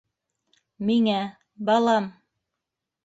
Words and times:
Миңә... 0.89 1.19
балам! 1.69 2.11